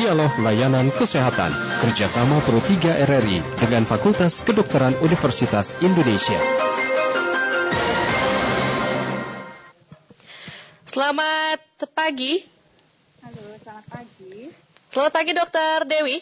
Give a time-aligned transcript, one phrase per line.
[0.00, 1.52] Dialog Layanan Kesehatan
[1.84, 6.40] kerjasama Pro 3 RRI dengan Fakultas Kedokteran Universitas Indonesia.
[10.88, 11.60] Selamat
[11.92, 12.40] pagi.
[13.20, 14.48] Halo, selamat pagi.
[14.88, 16.16] Selamat pagi Dokter Dewi.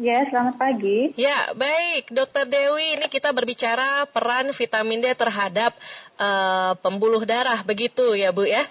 [0.00, 1.12] Ya, selamat pagi.
[1.20, 2.96] Ya, baik, Dokter Dewi.
[2.96, 5.76] Ini kita berbicara peran vitamin D terhadap
[6.16, 8.64] uh, pembuluh darah, begitu ya, Bu ya?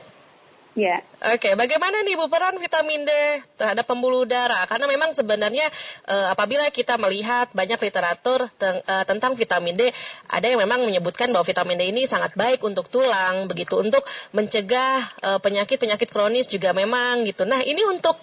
[0.80, 1.04] Ya.
[1.36, 3.11] Oke, bagaimana nih Bu peran vitamin D
[3.59, 4.64] terhadap pembuluh darah?
[4.64, 5.68] Karena memang sebenarnya
[6.07, 9.92] uh, apabila kita melihat banyak literatur ten, uh, tentang vitamin D,
[10.32, 15.04] ada yang memang menyebutkan bahwa vitamin D ini sangat baik untuk tulang, begitu untuk mencegah
[15.43, 17.43] penyakit-penyakit uh, kronis juga memang gitu.
[17.43, 18.15] Nah, ini untuk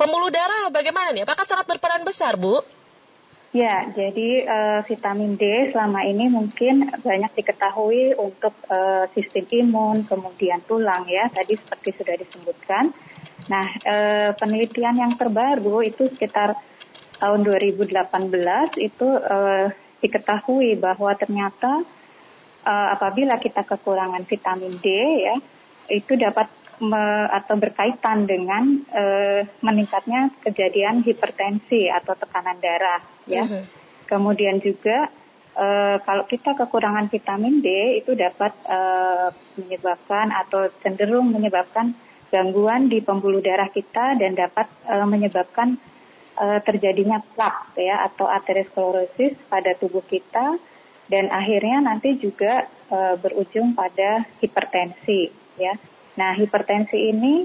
[0.00, 1.28] pembuluh darah bagaimana nih?
[1.28, 2.64] Apakah sangat berperan besar, Bu?
[3.56, 10.60] Ya, jadi uh, vitamin D selama ini mungkin banyak diketahui untuk uh, sistem imun, kemudian
[10.68, 12.92] tulang ya, tadi seperti sudah disebutkan.
[13.48, 16.52] Nah, uh, penelitian yang terbaru itu sekitar
[17.16, 17.96] tahun 2018
[18.76, 19.72] itu uh,
[20.04, 21.80] diketahui bahwa ternyata
[22.60, 24.86] uh, apabila kita kekurangan vitamin D
[25.24, 25.36] ya,
[25.96, 29.04] itu dapat me, atau berkaitan dengan e,
[29.64, 33.44] meningkatnya kejadian hipertensi atau tekanan darah ya.
[33.44, 33.64] Uh-huh.
[34.06, 35.08] Kemudian juga
[35.56, 35.66] e,
[36.04, 38.78] kalau kita kekurangan vitamin D itu dapat e,
[39.60, 41.96] menyebabkan atau cenderung menyebabkan
[42.30, 45.80] gangguan di pembuluh darah kita dan dapat e, menyebabkan
[46.36, 50.60] e, terjadinya plak ya atau aterosklerosis pada tubuh kita
[51.06, 55.74] dan akhirnya nanti juga e, berujung pada hipertensi ya.
[56.16, 57.44] Nah, hipertensi ini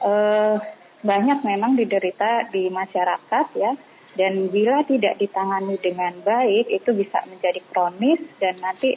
[0.00, 0.56] eh,
[1.04, 3.72] banyak memang diderita di masyarakat ya,
[4.16, 8.96] dan bila tidak ditangani dengan baik itu bisa menjadi kronis dan nanti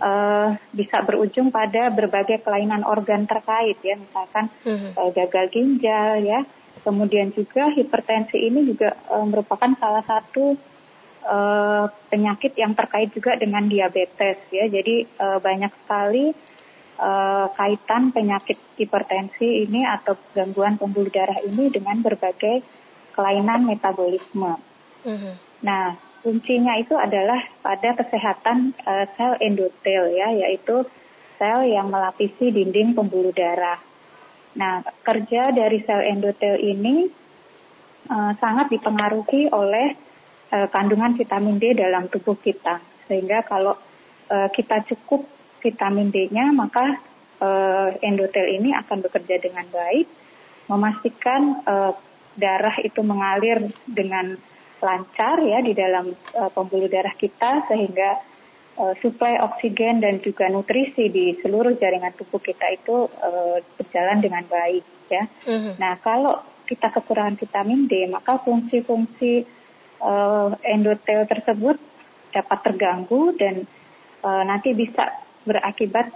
[0.00, 4.48] eh, bisa berujung pada berbagai kelainan organ terkait ya, misalkan
[4.96, 6.40] eh, gagal ginjal ya,
[6.80, 10.56] kemudian juga hipertensi ini juga eh, merupakan salah satu
[11.28, 16.32] eh, penyakit yang terkait juga dengan diabetes ya, jadi eh, banyak sekali
[17.00, 22.64] uh, kaitan penyakit hipertensi ini atau gangguan pembuluh darah ini dengan berbagai
[23.16, 24.60] kelainan metabolisme.
[25.06, 25.34] Uh-huh.
[25.64, 30.84] Nah, kuncinya itu adalah pada kesehatan uh, sel endotel ya, yaitu
[31.40, 33.80] sel yang melapisi dinding pembuluh darah.
[34.56, 37.08] Nah, kerja dari sel endotel ini
[38.08, 39.96] uh, sangat dipengaruhi oleh
[40.52, 42.80] uh, kandungan vitamin D dalam tubuh kita.
[43.06, 43.76] Sehingga kalau
[44.32, 46.98] uh, kita cukup vitamin D-nya, maka
[47.40, 50.06] uh, endotel ini akan bekerja dengan baik,
[50.68, 51.92] memastikan uh,
[52.36, 54.36] darah itu mengalir dengan
[54.80, 58.20] lancar ya di dalam uh, pembuluh darah kita sehingga
[58.76, 64.44] uh, suplai oksigen dan juga nutrisi di seluruh jaringan tubuh kita itu uh, berjalan dengan
[64.44, 65.24] baik ya.
[65.48, 65.74] Uh-huh.
[65.80, 69.48] Nah kalau kita kekurangan vitamin D maka fungsi-fungsi
[70.04, 71.80] uh, endotel tersebut
[72.36, 73.64] dapat terganggu dan
[74.20, 75.08] uh, nanti bisa
[75.46, 76.10] berakibat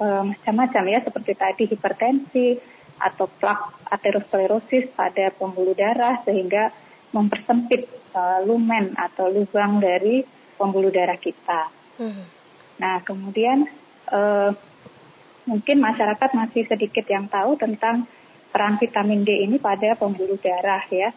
[0.00, 2.56] uh, macam-macam ya seperti tadi hipertensi
[2.98, 6.72] atau plak aterosklerosis pada pembuluh darah sehingga
[7.12, 10.24] mempersempit uh, lumen atau lubang dari
[10.56, 11.68] pembuluh darah kita.
[12.00, 12.24] Hmm.
[12.80, 13.68] Nah kemudian
[14.08, 14.50] uh,
[15.44, 18.06] mungkin masyarakat masih sedikit yang tahu tentang
[18.54, 21.10] peran vitamin D ini pada pembuluh darah ya.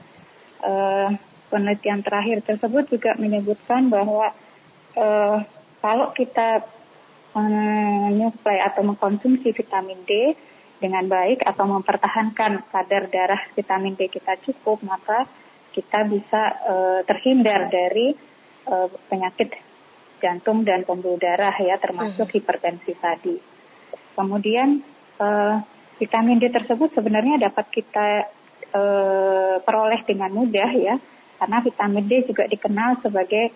[0.66, 1.14] Uh,
[1.46, 4.34] penelitian terakhir tersebut juga menyebutkan bahwa
[4.98, 5.38] uh,
[5.80, 6.66] kalau kita
[7.36, 10.32] menyuplai atau mengkonsumsi vitamin D
[10.80, 15.28] dengan baik atau mempertahankan kadar darah vitamin D kita cukup, maka
[15.76, 18.16] kita bisa uh, terhindar dari
[18.72, 19.52] uh, penyakit
[20.24, 22.36] jantung dan pembuluh darah ya, termasuk hmm.
[22.40, 23.36] hipertensi tadi.
[24.16, 24.80] Kemudian
[25.20, 25.60] uh,
[26.00, 28.08] vitamin D tersebut sebenarnya dapat kita
[28.72, 30.96] uh, peroleh dengan mudah ya,
[31.36, 33.52] karena vitamin D juga dikenal sebagai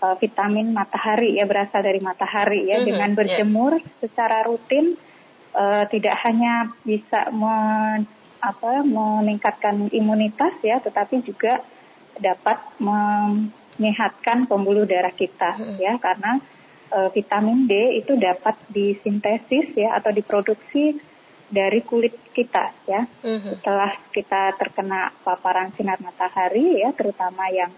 [0.00, 3.96] uh, vitamin matahari ya berasal dari matahari ya mm -hmm, dengan berjemur yeah.
[4.00, 4.96] secara rutin
[5.54, 8.08] uh, tidak hanya bisa men,
[8.40, 11.60] apa meningkatkan imunitas ya tetapi juga
[12.16, 15.76] dapat menyehatkan pembuluh darah kita mm -hmm.
[15.76, 16.40] ya karena
[16.96, 20.96] uh, vitamin D itu dapat disintesis ya atau diproduksi
[21.50, 23.50] dari kulit kita ya mm -hmm.
[23.58, 27.68] setelah kita terkena paparan sinar matahari ya terutama yang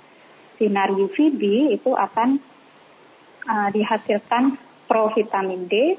[0.63, 2.39] sinar UVB itu akan
[3.51, 4.55] uh, dihasilkan
[4.87, 5.99] provitamin D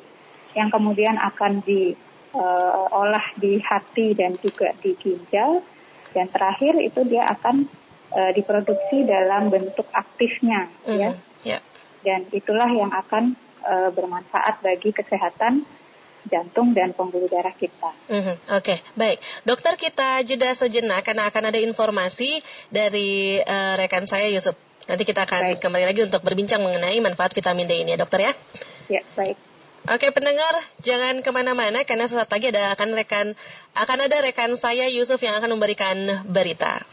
[0.56, 5.60] yang kemudian akan diolah uh, di hati dan juga di ginjal.
[6.16, 7.68] Dan terakhir itu dia akan
[8.16, 11.12] uh, diproduksi dalam bentuk aktifnya mm, ya.
[11.44, 11.62] Yeah.
[12.08, 13.36] dan itulah yang akan
[13.68, 15.68] uh, bermanfaat bagi kesehatan
[16.28, 17.92] jantung dan pembuluh darah kita.
[18.08, 18.36] Mm-hmm.
[18.56, 18.78] Oke, okay.
[18.96, 19.18] baik.
[19.44, 24.56] Dokter kita jeda sejenak karena akan ada informasi dari uh, rekan saya Yusuf.
[24.88, 25.64] Nanti kita akan baik.
[25.64, 28.32] kembali lagi untuk berbincang mengenai manfaat vitamin D ini ya dokter ya.
[28.92, 29.40] Ya, baik.
[29.84, 33.36] Oke pendengar, jangan ke mana-mana karena sesaat lagi ada akan rekan
[33.76, 36.88] akan ada rekan saya Yusuf yang akan memberikan berita.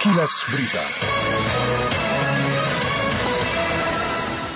[0.00, 0.84] Kilas Berita.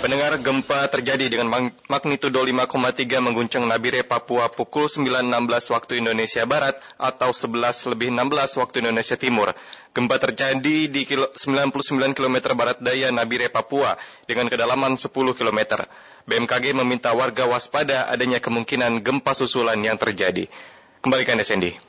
[0.05, 5.33] Pendengar gempa terjadi dengan magnitudo 5,3 mengguncang Nabire, Papua pukul 9.16
[5.73, 9.56] waktu Indonesia Barat atau 11 lebih 16 waktu Indonesia Timur.
[9.97, 13.97] Gempa terjadi di 99 km barat daya Nabire, Papua
[14.29, 15.89] dengan kedalaman 10 km.
[16.29, 20.53] BMKG meminta warga waspada adanya kemungkinan gempa susulan yang terjadi.
[21.00, 21.81] Kembalikan Desendi.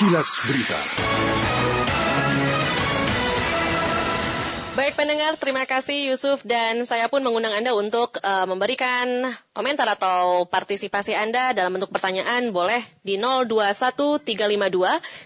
[0.00, 0.80] Kilas Berita.
[4.94, 11.18] Pendengar, terima kasih Yusuf dan saya pun mengundang Anda untuk uh, memberikan komentar atau partisipasi
[11.18, 14.22] Anda dalam bentuk pertanyaan boleh di 021352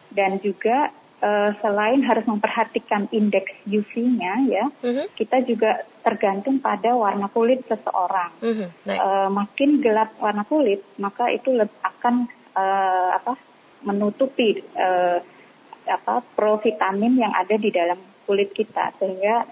[0.09, 0.89] dan juga
[1.21, 5.05] uh, selain harus memperhatikan indeks UV-nya ya, mm-hmm.
[5.17, 8.31] kita juga tergantung pada warna kulit seseorang.
[8.41, 8.69] Mm-hmm.
[8.87, 11.53] Uh, makin gelap warna kulit, maka itu
[11.83, 13.33] akan uh, apa
[13.85, 15.19] menutupi uh,
[15.87, 17.97] apa provitamin yang ada di dalam
[18.27, 19.47] kulit kita sehingga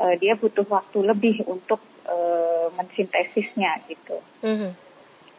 [0.00, 4.16] uh, dia butuh waktu lebih untuk uh, mensintesisnya gitu.
[4.40, 4.83] Mm-hmm.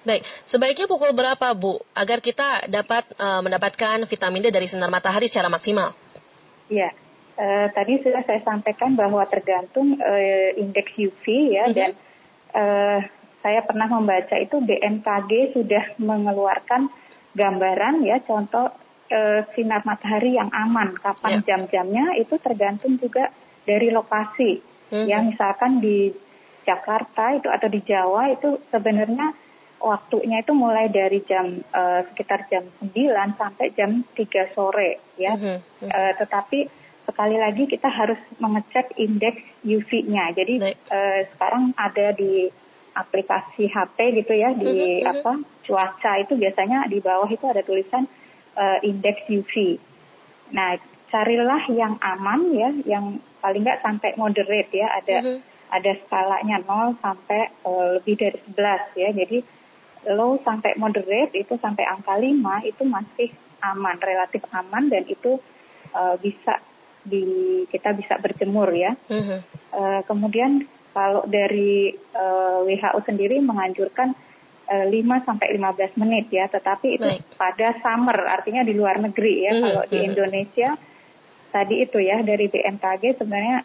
[0.06, 5.26] Baik, sebaiknya pukul berapa Bu agar kita dapat uh, mendapatkan vitamin D dari sinar matahari
[5.26, 5.98] secara maksimal?
[6.70, 6.94] Ya,
[7.42, 11.74] uh, tadi sudah saya sampaikan bahwa tergantung uh, indeks UV ya mm -hmm.
[11.74, 11.90] dan
[12.54, 13.00] uh,
[13.42, 16.90] saya pernah membaca itu BMKG sudah mengeluarkan
[17.34, 18.70] gambaran ya contoh
[19.10, 21.46] uh, sinar matahari yang aman kapan yeah.
[21.50, 23.34] jam-jamnya itu tergantung juga
[23.66, 24.62] dari lokasi.
[24.62, 25.06] Mm -hmm.
[25.10, 26.14] Yang misalkan di
[26.62, 29.34] Jakarta itu atau di Jawa itu sebenarnya
[29.80, 32.92] waktunya itu mulai dari jam uh, sekitar jam 9
[33.38, 35.36] sampai jam 3 sore ya.
[35.36, 35.90] Mm -hmm.
[35.92, 36.60] uh, tetapi
[37.06, 40.34] sekali lagi kita harus mengecek indeks UV-nya.
[40.34, 42.50] Jadi uh, sekarang ada di
[42.96, 45.12] aplikasi HP gitu ya di mm -hmm.
[45.12, 45.34] apa
[45.68, 48.08] cuaca itu biasanya di bawah itu ada tulisan
[48.56, 49.78] uh, indeks UV.
[50.56, 50.80] Nah,
[51.12, 55.40] carilah yang aman ya, yang paling nggak sampai moderate ya, ada mm -hmm.
[55.76, 59.10] ada skalanya 0 sampai uh, lebih dari 11 ya.
[59.12, 59.38] Jadi
[60.14, 63.30] low sampai moderate itu sampai angka 5 itu masih
[63.66, 65.42] aman, relatif aman dan itu
[65.96, 66.62] uh, bisa
[67.06, 67.26] di
[67.70, 68.98] kita bisa berjemur ya.
[69.10, 69.40] Mm-hmm.
[69.74, 74.16] Uh, kemudian kalau dari uh, eh, WHO sendiri menganjurkan
[74.72, 77.36] uh, 5 sampai 15 menit ya, tetapi itu Baik.
[77.36, 79.52] pada summer artinya di luar negeri ya.
[79.54, 79.64] Mm-hmm.
[79.64, 80.08] Kalau di mhm.
[80.12, 80.70] Indonesia
[81.56, 83.58] tadi itu ya dari BMKG sebenarnya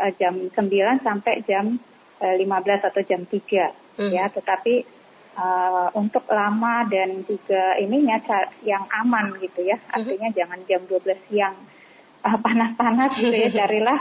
[0.00, 0.54] uh, jam 9
[1.02, 1.76] sampai jam
[2.22, 4.10] uh, 15 atau jam 3 mm-hmm.
[4.14, 4.74] ya, tetapi
[5.34, 8.18] uh, untuk lama dan juga ininya
[8.62, 9.78] yang aman gitu ya.
[9.78, 9.90] Mhm.
[9.94, 10.38] Artinya mm-hmm.
[10.38, 11.56] jangan jam 12 siang
[12.24, 13.50] uh, panas-panas gitu ya.
[13.62, 14.00] Carilah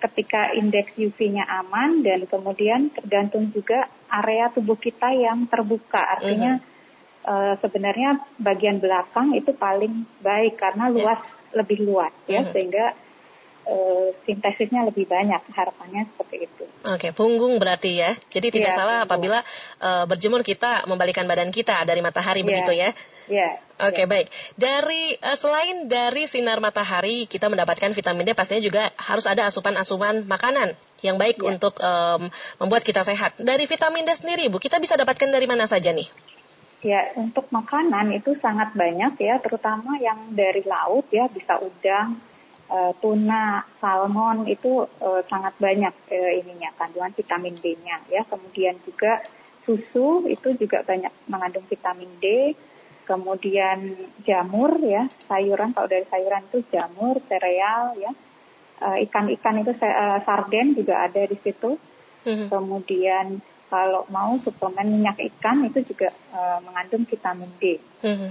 [0.00, 6.00] ketika indeks UV-nya aman dan kemudian tergantung juga area tubuh kita yang terbuka.
[6.00, 7.28] Artinya mm-hmm.
[7.28, 10.94] uh, sebenarnya bagian belakang itu paling baik karena ya.
[10.94, 11.38] luas yeah.
[11.50, 12.52] lebih luas ya mm-hmm.
[12.54, 12.86] sehingga
[13.70, 15.38] uh, sintesisnya lebih banyak.
[15.54, 16.64] Harapannya seperti itu.
[16.84, 18.18] Oke, punggung berarti ya.
[18.28, 19.30] Jadi tidak Iya, salah punggung.
[19.30, 19.38] apabila
[19.78, 22.48] uh, berjemur kita membalikan badan kita dari matahari Iya.
[22.50, 22.90] begitu ya.
[23.30, 23.62] Ya.
[23.78, 24.26] Oke baik.
[24.58, 30.26] Dari eh, selain dari sinar matahari kita mendapatkan vitamin D pastinya juga harus ada asupan-asupan
[30.26, 31.54] makanan yang baik Ya.
[31.54, 32.26] untuk em,
[32.58, 33.38] membuat kita sehat.
[33.38, 36.10] Dari vitamin D sendiri Bu, kita bisa dapatkan dari mana saja nih?
[36.82, 42.16] Ya, untuk makanan itu sangat banyak ya, terutama yang dari laut ya, bisa udang,
[42.70, 48.22] eh, tuna, salmon itu eh, sangat banyak eh, ininya kandungan vitamin D-nya ya.
[48.30, 49.18] Kemudian juga
[49.66, 52.54] susu itu juga banyak mengandung vitamin D.
[53.04, 53.90] Kemudian
[54.22, 58.12] jamur ya, sayuran kalau dari sayuran itu jamur, sereal ya.
[58.80, 61.76] Ikan-ikan itu se- eh, sarden juga ada di situ.
[62.24, 62.48] Mhm.
[62.48, 63.26] Kemudian
[63.68, 67.82] kalau mau suplemen minyak ikan itu juga eh, mengandung vitamin D.
[68.06, 68.30] Mhm.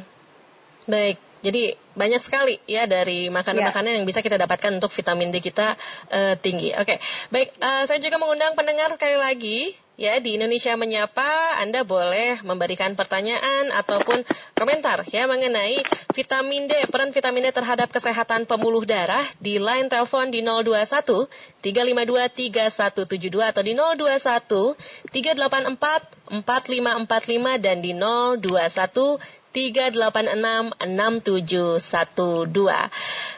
[0.88, 5.76] Baik, jadi banyak sekali ya dari makanan-makanan yang bisa kita dapatkan untuk vitamin D kita
[6.12, 6.76] eh, tinggi.
[6.76, 7.00] Oke,
[7.32, 7.56] baik.
[7.60, 11.60] eh, saya juga mengundang pendengar sekali lagi ya di Indonesia menyapa.
[11.60, 14.24] Anda boleh memberikan pertanyaan ataupun
[14.56, 15.84] komentar ya mengenai
[16.16, 21.28] vitamin D, peran vitamin D terhadap kesehatan pembuluh darah di line telepon di 021
[21.60, 24.80] 352 3172 atau di 021
[25.12, 32.46] 384 4545 dan di 021 386 6712.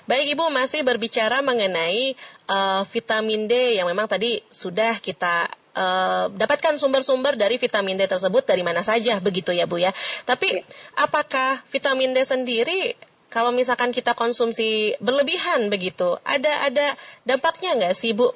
[0.09, 2.19] Baik Ibu masih berbicara mengenai
[2.51, 8.43] eh, vitamin D yang memang tadi sudah kita eh, dapatkan sumber-sumber dari vitamin D tersebut
[8.43, 9.95] dari mana saja begitu ya Bu ya.
[10.27, 10.59] Tapi
[10.99, 12.99] apakah vitamin D sendiri
[13.31, 18.35] kalau misalkan kita konsumsi berlebihan begitu, ada ada dampaknya nggak sih Bu?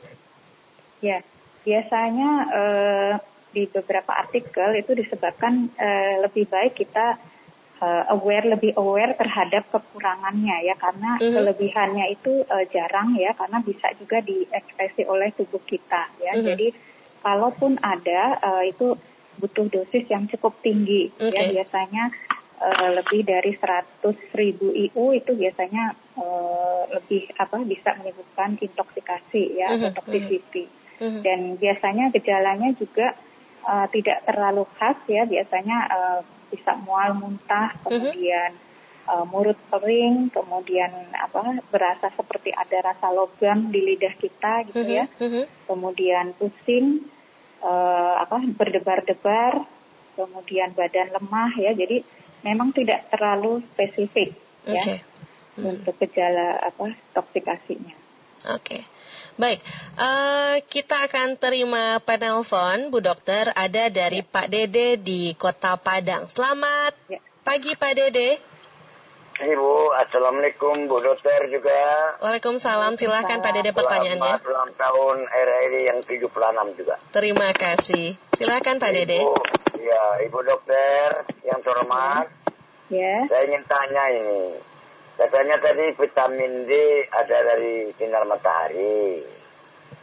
[1.04, 1.20] Ya,
[1.68, 3.14] biasanya eh,
[3.52, 7.20] di beberapa artikel itu disebabkan eh, lebih baik kita
[7.76, 11.34] eh, aware lebih aware terhadap kekurangannya ya karena Mhm.
[11.34, 16.34] kelebihannya itu eh, jarang ya karena bisa juga diekspresi oleh tubuh kita ya.
[16.36, 16.46] Mhm.
[16.46, 16.68] Jadi
[17.20, 18.96] kalaupun ada eh, itu
[19.36, 21.52] butuh dosis yang cukup tinggi ya Oke.
[21.52, 22.04] biasanya
[22.56, 29.76] eh, lebih dari 100 ribu IU itu biasanya eh, lebih apa bisa menyebabkan intoksikasi ya
[29.76, 30.64] atau Mhm, toxicity
[30.96, 31.20] Mhm.
[31.28, 33.20] dan biasanya gejalanya juga
[33.68, 36.20] uh, tidak terlalu khas ya biasanya uh,
[36.54, 38.54] bisa mual muntah kemudian
[39.10, 45.06] uh, mulut kering kemudian apa berasa seperti ada rasa logam di lidah kita gitu ya
[45.18, 45.44] Mhm, mhm.
[45.68, 47.06] kemudian pusing
[47.66, 49.66] uh, apa berdebar-debar
[50.16, 52.06] kemudian badan lemah ya jadi
[52.46, 54.38] memang tidak terlalu spesifik
[54.70, 54.98] ya Oke.
[55.60, 55.66] Mhm.
[55.76, 58.05] untuk gejala apa toksikasinya
[58.54, 58.86] Oke.
[59.36, 59.60] Baik,
[60.00, 66.32] eh, kita akan terima penelpon Bu Dokter ada dari Pak Dede di Kota Padang.
[66.32, 67.20] Selamat Ya.
[67.44, 68.40] pagi Pak Dede.
[69.36, 72.16] Ibu, Assalamualaikum Bu Dokter juga.
[72.24, 72.96] Waalaikumsalam.
[72.96, 74.40] Silahkan Pak Dede pertanyaannya.
[74.40, 76.96] Selamat ulang tahun RRI yang 76 juga.
[77.12, 78.16] Terima kasih.
[78.40, 79.20] Silahkan Pak Dede.
[79.20, 79.36] Ibu,
[79.84, 82.32] ya, Ibu Dokter yang terhormat,
[82.88, 84.75] ya saya ingin tanya ini.
[85.16, 86.72] Katanya tadi vitamin D
[87.08, 89.24] ada dari sinar matahari.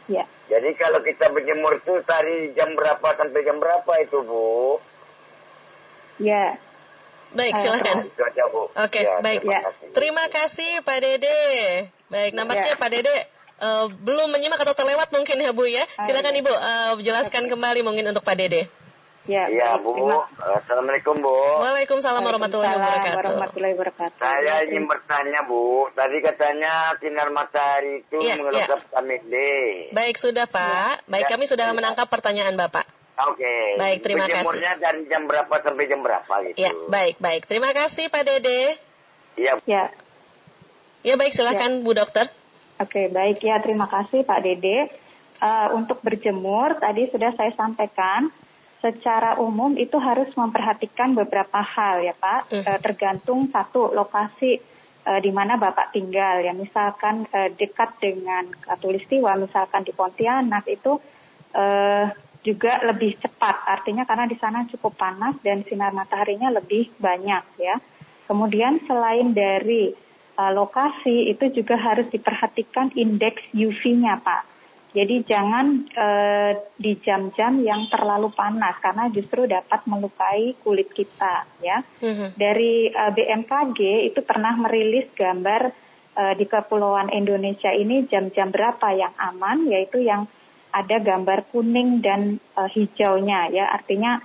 [0.05, 4.81] ya Jadi kalau kita berjemur itu dari jam berapa sampai jam berapa itu Bu?
[6.19, 6.57] ya
[7.33, 7.97] Baik, Eh, silakan.
[8.05, 8.69] Itu aja Bu.
[8.69, 9.41] Oke, Ya, baik.
[9.41, 9.61] Terima Ya.
[9.65, 9.87] kasih.
[9.89, 11.41] Terima kasih Pak Dede.
[12.05, 12.77] Baik, nampaknya Ya.
[12.77, 13.15] Pak Dede
[13.55, 15.81] eh, belum menyimak atau terlewat mungkin ya Bu ya.
[15.97, 16.39] Ah, Silakan ya.
[16.41, 18.69] Ibu eh, jelaskan kembali mungkin untuk Pak Dede.
[19.23, 19.91] Ya, Iya baik, Bu.
[19.95, 20.27] terima-
[20.59, 21.31] Assalamualaikum Bu.
[21.31, 23.19] Waalaikumsalam warahmatullahi wabarakatuh.
[23.23, 24.19] warahmatullahi wabarakatuh.
[24.19, 25.63] Saya Ya, ingin bertanya Bu,
[25.95, 29.35] tadi katanya sinar matahari itu Iya, mengandung vitamin D.
[29.91, 31.07] Baik sudah Pak.
[31.07, 31.31] Baik Ya.
[31.31, 32.83] kami sudah menangkap pertanyaan Bapak.
[33.23, 33.79] Oke.
[33.79, 34.43] Baik, terima kasih.
[34.43, 36.57] Berjemurnya dari jam berapa sampai jam berapa gitu?
[36.57, 37.41] Ya, baik baik.
[37.45, 38.75] Terima kasih Pak Dede.
[39.35, 39.55] Iya.
[39.63, 39.83] Ya,
[41.01, 42.27] Ya baik silakan Bu Dokter.
[42.75, 44.91] oke baik ya terima kasih Pak Dede.
[45.37, 48.31] Eh, untuk berjemur tadi sudah saya sampaikan
[48.83, 52.51] secara umum itu harus memperhatikan beberapa hal ya Pak.
[52.51, 54.59] Eh, tergantung satu lokasi
[55.07, 56.51] eh, di mana Bapak tinggal ya.
[56.51, 60.99] Misalkan eh, dekat dengan Katulistiwa, misalkan di Pontianak itu
[61.55, 62.11] eh,
[62.43, 63.63] juga lebih cepat.
[63.71, 67.79] Artinya karena di sana cukup panas dan sinar mataharinya lebih banyak ya.
[68.27, 69.95] Kemudian selain dari
[70.37, 74.52] uh, lokasi itu juga harus diperhatikan indeks UV-nya Pak.
[74.93, 81.81] Jadi jangan uh, di jam-jam yang terlalu panas karena justru dapat melukai kulit kita ya.
[82.01, 82.37] Mhm.
[82.37, 85.73] Dari uh, BMKG itu pernah merilis gambar
[86.13, 90.29] uh, di kepulauan Indonesia ini jam-jam berapa yang aman yaitu yang
[90.69, 94.21] ada gambar kuning dan uh, hijaunya ya artinya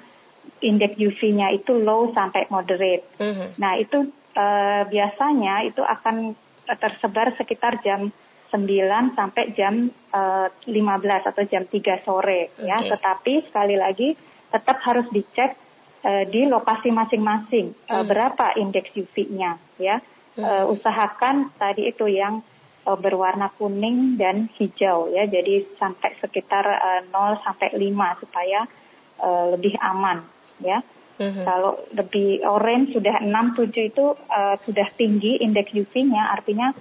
[0.60, 3.06] indeks UV-nya itu low sampai moderate.
[3.20, 3.58] Mhm.
[3.62, 6.34] Nah itu eh, biasanya itu akan
[6.68, 8.12] tersebar sekitar jam
[8.48, 12.64] 9 sampai jam uh, eh, 15 atau jam 3 sore okay.
[12.64, 12.78] ya.
[12.80, 14.16] Tetapi sekali lagi
[14.48, 15.52] tetap harus dicek
[16.04, 17.92] uh, di lokasi masing-masing hmm.
[17.92, 20.00] uh, berapa indeks UV-nya ya.
[20.38, 20.44] Hmm.
[20.44, 22.40] Uh, usahakan tadi itu yang
[22.88, 25.28] uh, berwarna kuning dan hijau ya.
[25.28, 28.64] Jadi sampai sekitar uh, 0 sampai 5 supaya
[29.20, 30.24] uh, lebih aman
[30.64, 30.80] ya.
[31.20, 33.28] hmm Kalau lebih orange sudah 6
[33.60, 36.72] 7 itu uh, sudah tinggi indeks UV-nya artinya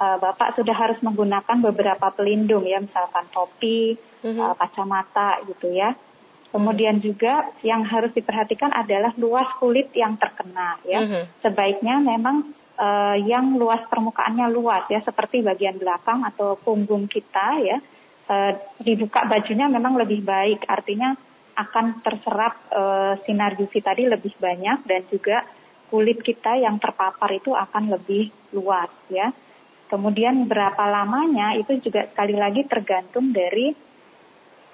[0.00, 4.40] uh, Bapak sudah harus menggunakan beberapa pelindung ya, misalkan topi, mm-hmm.
[4.40, 5.96] uh, kacamata gitu ya.
[6.52, 7.08] Kemudian mm-hmm.
[7.08, 11.00] juga yang harus diperhatikan adalah luas kulit yang terkena ya.
[11.02, 11.22] Mm-hmm.
[11.42, 17.78] Sebaiknya memang uh, yang luas permukaannya luas ya, seperti bagian belakang atau punggung kita ya.
[18.26, 21.14] Uh, dibuka bajunya memang lebih baik, artinya
[21.56, 25.46] akan terserap uh, sinar UV tadi lebih banyak dan juga
[25.88, 29.30] kulit kita yang terpapar itu akan lebih luas ya.
[29.86, 33.70] Kemudian berapa lamanya itu juga sekali lagi tergantung dari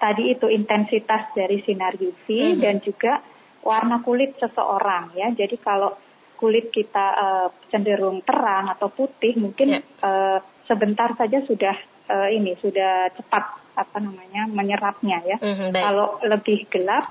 [0.00, 2.60] tadi itu intensitas dari sinar UV mm-hmm.
[2.64, 3.20] dan juga
[3.62, 5.28] warna kulit seseorang ya.
[5.36, 5.92] Jadi kalau
[6.40, 9.82] kulit kita uh, cenderung terang atau putih mungkin yeah.
[9.84, 10.02] Ya.
[10.02, 11.76] uh, sebentar saja sudah
[12.10, 13.44] uh, ini sudah cepat
[13.76, 15.36] apa namanya menyerapnya ya.
[15.38, 17.04] Mm-hmm, kalau lebih gelap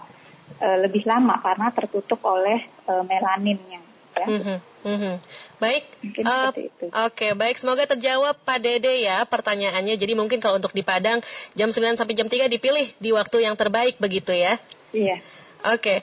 [0.57, 4.27] uh, lebih lama karena tertutup oleh uh, melaninnya ya.
[4.27, 4.57] Mm-hmm.
[4.81, 5.15] Mm-hmm.
[5.61, 5.83] Baik,
[6.25, 9.93] uh, oke okay, baik semoga terjawab Pak Dede ya pertanyaannya.
[9.93, 11.21] Jadi mungkin kalau untuk di Padang
[11.53, 14.57] jam 9 sampai jam 3 dipilih di waktu yang terbaik begitu ya?
[14.91, 15.21] Iya.
[15.61, 15.97] Oke, okay.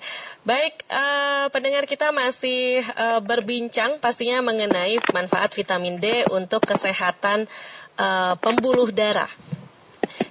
[0.46, 7.50] baik uh, pendengar kita masih uh, berbincang pastinya mengenai manfaat vitamin D untuk kesehatan
[7.98, 9.26] uh, pembuluh darah.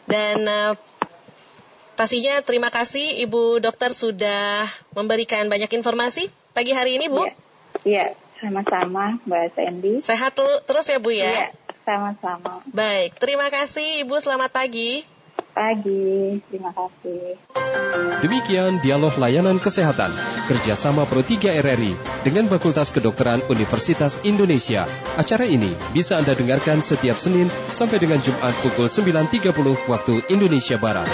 [0.07, 0.79] Dan uh,
[1.99, 7.27] pastinya terima kasih Ibu Dokter sudah memberikan banyak informasi pagi hari ini Bu.
[7.27, 7.46] Iya.
[7.85, 9.93] Iya, sama-sama Mbak Sandy.
[10.01, 11.25] Sehat terus ya Bu ya?
[11.25, 11.47] Iya,
[11.85, 12.61] sama-sama.
[12.69, 15.05] Baik, terima kasih Ibu, selamat pagi.
[15.57, 17.33] Pagi, terima kasih.
[18.21, 20.13] Demikian dialog layanan kesehatan
[20.45, 24.85] kerjasama Pro 3 RRI dengan Fakultas Kedokteran Universitas Indonesia.
[25.17, 31.09] Acara ini bisa Anda dengarkan setiap Senin sampai dengan Jumat pukul 9.30 waktu Indonesia Barat.